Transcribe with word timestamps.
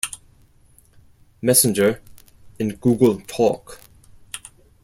Messenger, 1.43 2.01
and 2.59 2.81
Google 2.81 3.19
Talk. 3.27 3.79